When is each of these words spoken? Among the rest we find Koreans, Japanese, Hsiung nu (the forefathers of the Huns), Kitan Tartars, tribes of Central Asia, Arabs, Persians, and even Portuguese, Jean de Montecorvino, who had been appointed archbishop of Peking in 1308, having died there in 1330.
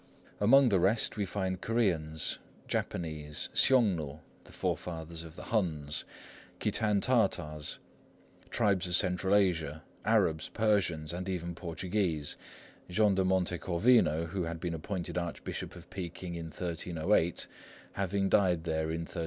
Among 0.39 0.69
the 0.69 0.79
rest 0.79 1.15
we 1.15 1.27
find 1.27 1.61
Koreans, 1.61 2.39
Japanese, 2.67 3.49
Hsiung 3.53 3.95
nu 3.95 4.21
(the 4.45 4.51
forefathers 4.51 5.21
of 5.23 5.35
the 5.35 5.51
Huns), 5.53 6.05
Kitan 6.59 7.01
Tartars, 7.03 7.77
tribes 8.49 8.87
of 8.87 8.95
Central 8.95 9.35
Asia, 9.35 9.83
Arabs, 10.03 10.49
Persians, 10.49 11.13
and 11.13 11.29
even 11.29 11.53
Portuguese, 11.53 12.35
Jean 12.89 13.13
de 13.13 13.23
Montecorvino, 13.23 14.25
who 14.25 14.45
had 14.45 14.59
been 14.59 14.73
appointed 14.73 15.19
archbishop 15.19 15.75
of 15.75 15.87
Peking 15.91 16.33
in 16.33 16.45
1308, 16.45 17.45
having 17.93 18.27
died 18.27 18.63
there 18.63 18.89
in 18.89 19.01
1330. 19.01 19.19